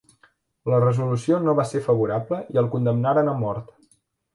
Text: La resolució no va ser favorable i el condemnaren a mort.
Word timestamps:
La 0.73 0.79
resolució 0.83 1.39
no 1.45 1.55
va 1.61 1.67
ser 1.75 1.85
favorable 1.91 2.43
i 2.57 2.65
el 2.65 2.75
condemnaren 2.77 3.35
a 3.37 3.41
mort. 3.49 3.75